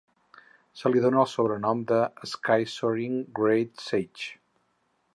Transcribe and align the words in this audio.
Se 0.79 0.91
li 0.93 1.03
dóna 1.03 1.19
el 1.25 1.27
sobrenom 1.33 1.85
de 1.93 2.01
"Sky 2.33 2.67
Soaring 2.75 3.23
Great 3.41 3.89
Sage". 3.91 4.35